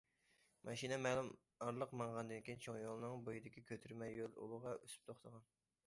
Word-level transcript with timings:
ماشىنا 0.69 0.97
مەلۇم 1.01 1.29
ئارىلىق 1.65 1.93
ماڭغاندىن 2.03 2.43
كېيىن 2.47 2.65
چوڭ 2.67 2.81
يولنىڭ 2.85 3.23
بويىدىكى 3.29 3.67
كۆتۈرمە 3.71 4.13
يول 4.19 4.37
ئۇلىغا 4.43 4.77
ئۈسۈپ 4.81 5.11
توختىغان. 5.13 5.51